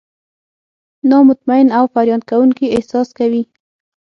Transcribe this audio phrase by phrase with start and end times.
[1.09, 3.43] نا مطمئن او فریاد کوونکي احساس کوي.